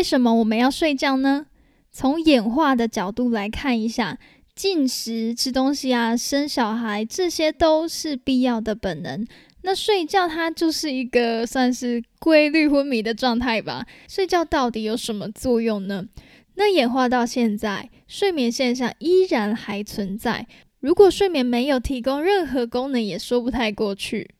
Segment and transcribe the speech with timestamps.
[0.00, 1.44] 为什么我们要睡觉呢？
[1.92, 4.18] 从演化的角度来看一下，
[4.54, 9.26] 进食、吃东西啊、生小孩，这些都是必要的本能。
[9.60, 13.86] 那睡觉它就是一个算是规律昏迷的状态吧？
[14.08, 16.06] 睡觉到底有什么作用呢？
[16.54, 20.46] 那演化到现在，睡眠现象依然还存在。
[20.78, 24.30] 如果睡眠没有提供任何功能，也说不太过去。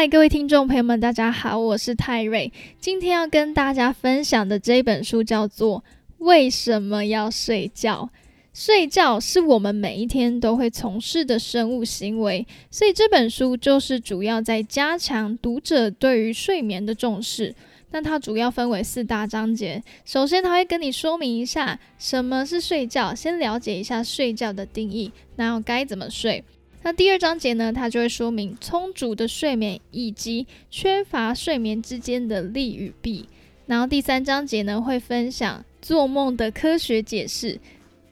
[0.00, 2.50] 嗨，各位听众朋友们，大家好，我是泰瑞。
[2.80, 5.80] 今天要跟大家分享的这本书叫做
[6.16, 8.08] 《为什么要睡觉》。
[8.54, 17.54] 睡觉是我们每一天都会从事的生物行为，所以这本书就是主要在加强读者对于睡眠的重视。
[17.90, 19.82] 那它主要分为四大章节。
[20.06, 26.42] 首先，它会跟你说明一下什么是睡觉，先了解一下睡觉的定义，然后该怎么睡。
[26.82, 33.28] 那第二章节呢，它就会说明充足的睡眠以及缺乏睡眠之间的利与弊。
[33.66, 37.60] 然后第三章节呢，会分享做梦的科学解释。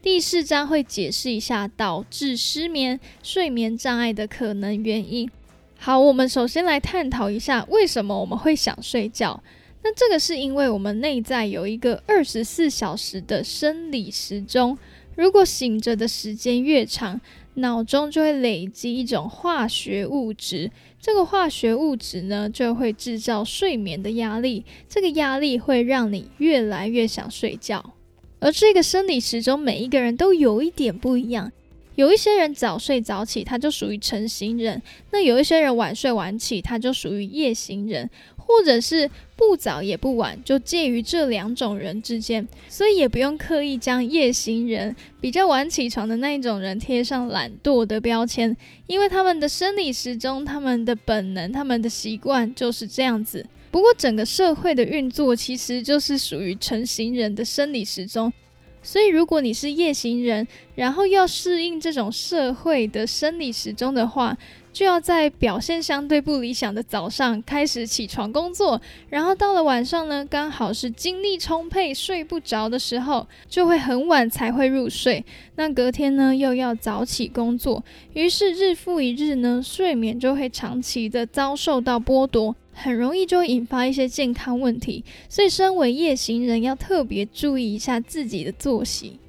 [0.01, 5.29] 第四章会解释一下导致失眠、睡眠障碍的可能原因。
[5.77, 9.41] 好，我们首先来探讨一下为什么我们会想睡觉。
[9.81, 14.77] 那这个是因为我们内在有一个二十四小时的生理时钟，
[15.15, 17.19] 如果醒着的时间越长，
[17.59, 27.93] 脑中就会累积一种化学物质，这个化学物质呢就会制造睡眠的压力，这个压力会让你越来越想睡觉。
[28.39, 31.51] 而这个生理时钟每一个人都有一点不一样，
[31.99, 34.79] 有一些人早睡早起，他就属于晨型人；
[35.11, 38.09] 那有一些人晚睡晚起，他就属于夜行人。
[38.37, 53.45] 或者是不早也不晚，就介于这两种人之间，所以也不用刻意将夜行人比较晚起床的那一种人贴上懒惰的标签，因为他们的生理时钟、他们的本能、他们的习惯就是这样子。
[53.69, 58.33] 不过整个社会的运作其实就是属于成型人的生理时钟，
[58.81, 64.37] 所以如果你是夜行人，然后要适应这种社会的生理时钟的话，
[64.71, 68.79] 就要在表现相对不理想的早上开始起床工作，
[69.09, 75.25] 然后到了晚上呢，刚好是精力充沛、睡不着的时候，就会很晚才会入睡。
[75.55, 85.03] 那隔天呢，又要早起工作，于是日复一日呢，睡眠就会长期的遭受到剥夺，很容易就会引发一些健康问题。
[85.27, 89.19] 所以，身为夜行人，要特别注意一下自己的作息。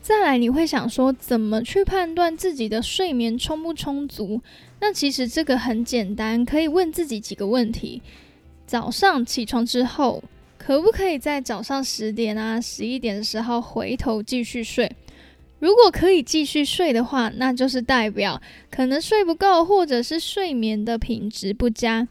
[0.00, 4.40] 再来，你会想说怎么去判断自己的睡眠充不充足？
[4.80, 8.00] 那其实这个很简单，可以问自己几个问题：
[8.66, 10.24] 早上起床之后，
[10.56, 14.90] 可不可以在早上十点啊、十一点的时候回头继续睡？
[15.58, 22.08] 如果可以继续睡的话，那就是代表可能睡不够，或者是睡眠的品质不佳，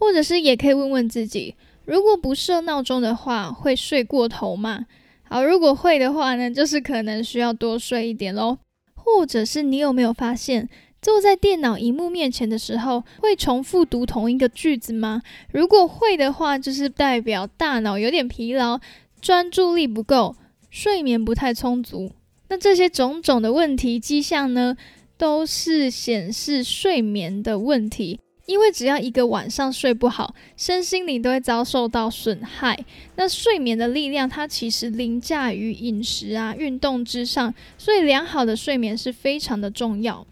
[0.00, 4.86] 或者是也可以问问自己：如果不设闹钟的话，会睡过头吗？
[5.22, 8.58] 好，如果会的话呢，就是可能需要多睡一点喽。
[8.94, 10.68] 或者是你有没有发现，
[11.02, 15.22] 坐在电脑荧幕面前的时候，会重复读同一个句子吗？
[15.52, 18.80] 如果会的话，就是代表大脑有点疲劳，
[19.20, 20.34] 专注力不够，
[20.70, 22.12] 睡眠不太充足。
[22.48, 24.76] 那这些种种的问题迹象呢，
[25.16, 28.18] 都是显示睡眠的问题。
[28.50, 32.76] 因为只要一个晚上睡不好，身心灵都会遭受到损害。
[33.14, 40.26] 那睡眠的力量，它其实凌驾于饮食啊、运动之上，所以良好的睡眠是非常的重要。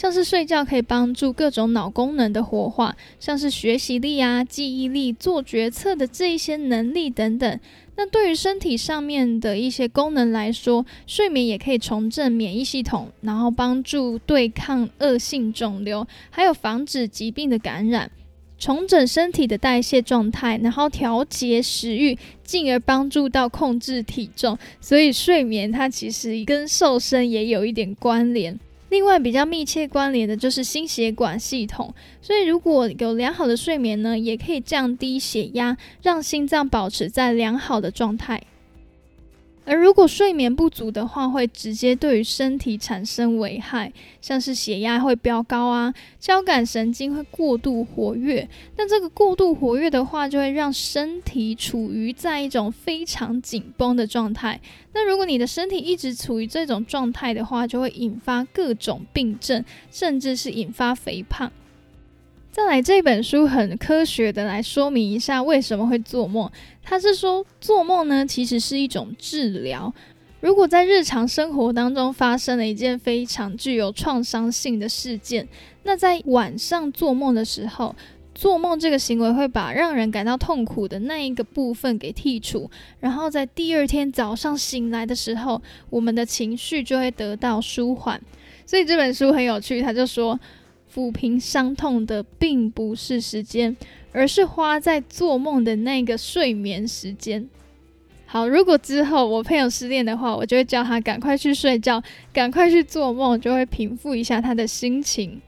[0.00, 7.60] 像是睡觉可以帮助各种脑功能的活化，像是学习力啊、记忆力、做决策的这一些能力等等。
[7.96, 18.10] 那对于身体上面的一些功能来说，睡眠也可以重振免疫系统，然后帮助对抗恶性肿瘤，还有防止疾病的感染，
[18.56, 24.56] 重整身体的代谢状态，然后调节食欲，进而帮助到控制体重。
[24.80, 28.58] 所以睡眠它其实跟瘦身也有一点关联。
[28.90, 38.42] 另外，比较密切关联的就是心血管系统，所以如果有良好的睡眠呢，也可以降低血压，让心脏保持在良好的状态。
[39.66, 48.48] 而如果睡眠不足的话，会直接对于身体产生危害，像是血压会飙高啊，交感神经会过度活跃。
[48.76, 54.60] 那这个过度活跃的话，就会让身体处于在一种非常紧绷的状态。
[54.92, 61.52] 那如果你的身体一直处于这种状态的话，就会引发各种病症，甚至是引发肥胖。
[62.52, 66.50] 再来这本书很科学的来说明一下为什么会做梦。
[66.82, 69.94] 他是说做梦呢其实是一种治疗。
[70.40, 75.46] 如果在日常生活当中发生了一件非常具有创伤性的事件，
[75.84, 77.94] 那在晚上做梦的时候，
[78.34, 82.68] 做梦这个行为会把让人感到痛苦的那一个部分给剔除，
[82.98, 88.20] 然后在第二天早上醒来的时候，我们的情绪就会得到舒缓。
[88.66, 90.36] 所以这本书很有趣，他就说。
[90.92, 93.76] 抚平伤痛的并不是时间，
[94.12, 97.48] 而是花在做梦的那个睡眠时间。
[98.26, 102.02] 好，如果之后我朋友失恋的话，我就会叫他赶快去睡觉，
[102.32, 105.40] 赶快去做梦，就会平复一下他的心情。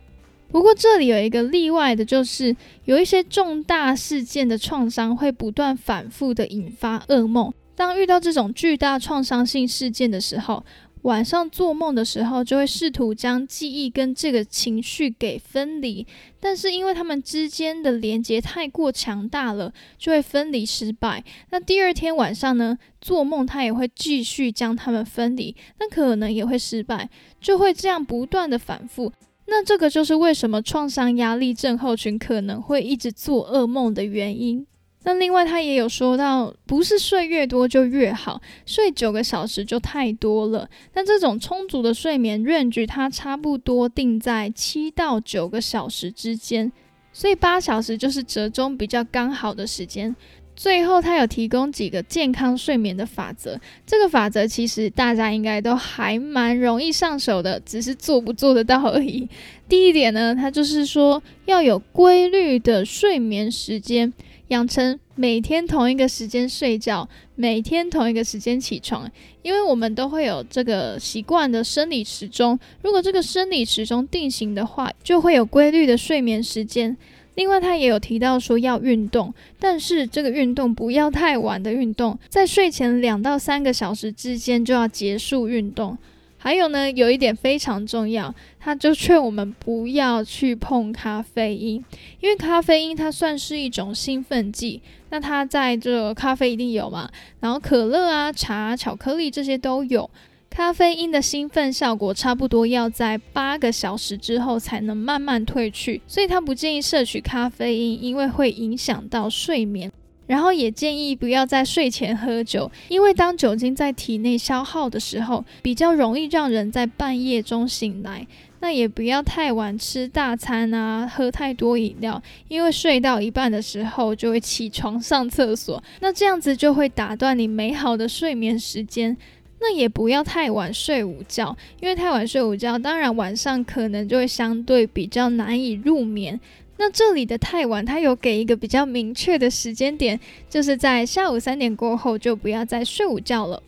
[0.49, 2.55] 不过这里有一个例外的，就是
[2.85, 7.53] 有一些重大事件的创伤会不断反复的引发噩梦。
[7.75, 10.65] 当遇到这种巨大创伤性事件的时候，
[11.03, 16.07] 晚上做梦的时候，就会试图将记忆跟这个情绪给分离，
[16.39, 21.25] 但是因为他们之间的连接太过强大了，就会分离失败。
[21.51, 27.11] 那第二天晚上呢，做梦他也会继续将他们分离，但可能也会失败，
[27.41, 29.13] 就会这样不断的反复。
[29.47, 34.65] 那这个就是为什么创伤压力症候群可能会一直做噩梦的原因。
[35.05, 40.69] 那另外，他也有说到，不是睡越多就越好，睡九个小时就太多了。
[40.95, 46.71] 那这种充足的睡眠 range，它差不多定在七到九个小时之间，
[47.13, 50.15] 所以八小时就是折中比较刚好的时间。
[50.55, 59.29] 最后，他有提供几个健康睡眠的法则，这个法则其实大家应该都还蛮容易上手的，只是做不做得到而已。
[59.69, 64.13] 第一点呢，他就是说要有规律的睡眠时间。
[64.53, 69.11] 养成每天同一个时间睡觉，每天同一个时间起床，
[69.41, 72.59] 因为我们都会有这个习惯的生理时钟。
[72.83, 76.95] 如果这个生理时钟定型的话，就会有规律的睡眠时间。
[77.37, 85.97] 另外，他也有提到说要运动，但是这个运动不要太晚的运动，在睡前两到三个小时之间就要结束运动。
[86.43, 91.77] 还有呢，有一点非常重要，他就劝我们不要去碰咖啡因，
[92.19, 97.09] 因为咖啡因它算是一种兴奋剂，那它在这咖啡一定有嘛，
[97.39, 100.11] 然后可乐啊、茶、巧克力这些都有，
[100.51, 109.93] 咖啡因的兴奋效果差不多要在八个小时之后才能慢慢退去，所以他不建议摄取咖啡因，因为会影响到睡眠。
[110.33, 118.27] 然后也建议不要在睡前喝酒，因为当酒精在体内消耗的时候，比较容易让人在半夜中醒来。
[118.61, 129.15] 那也不要太晚吃大餐啊，喝太多饮料，因为睡到一半的时候就会起床上厕所，那这样子就会打断你美好的睡眠时间。
[129.61, 136.41] 那也不要太晚睡午觉，因为太晚睡午觉，当然晚上可能就会相对比较难以入眠。
[136.85, 140.19] 那这里的太晚，它有给一个比较明确的时间点，
[140.51, 143.63] 就是在下午三点过后就不要再睡午觉了。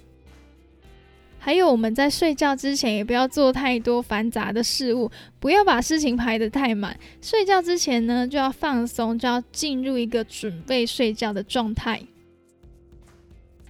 [1.38, 5.08] 还有我们在睡觉之前也不要做太多繁杂的事物，
[5.38, 6.98] 不要把事情排得太满。
[7.22, 12.02] 睡觉之前呢，就要放松，就要进入一个准备睡觉的状态。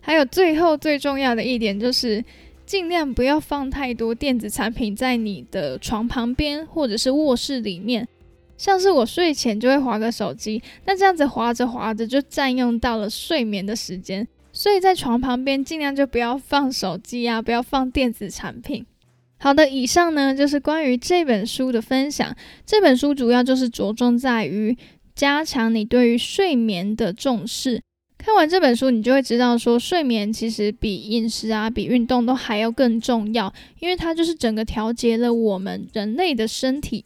[0.00, 2.24] 还有最后最重要的一点就是，
[2.64, 8.08] 尽量不要放太多电子产品在你的床旁边或者是卧室里面。
[8.56, 18.86] 像是我睡前就会划个手机，那这样子划着划着就占用到了睡眠的时间，所以在床旁边尽量就不要放手机啊，不要放电子产品。
[19.38, 22.34] 好的，以上呢就是关于这本书的分享。
[22.64, 24.76] 这本书主要就是着重在于
[25.14, 27.82] 加强你对于睡眠的重视。
[28.16, 37.04] 看完这本书，你就会知道说，睡眠其实比饮食啊、比运动都还要更重要，因为它就是整个调节了我们人类的身体。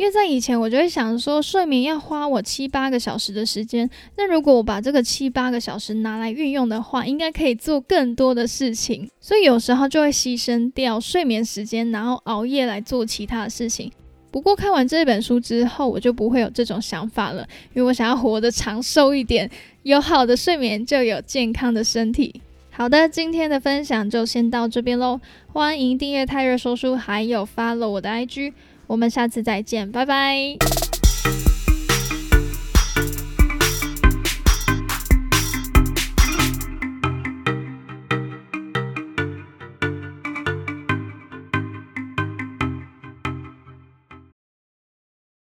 [0.00, 3.86] 因为在以前，我就会想说，睡眠要花我七八个小时的时间。
[4.16, 9.10] 那如果我把这个七八个小时拿来运用的话，应该可以做更多的事情。
[9.20, 13.92] 所以有时候就会牺牲掉睡眠时间，然后熬夜来做其他的事情。
[14.30, 19.50] 不过看完这本书之后，我就不会有这种想法了，因为我想要活得长寿一点。
[19.82, 22.40] 有好的睡眠，就有健康的身体。
[22.70, 25.20] 好的，今天的分享就先到这边喽。
[25.48, 28.54] 欢迎订阅泰瑞说书，还有 follow 我的 IG。
[28.90, 30.89] 我们下次再见，拜拜。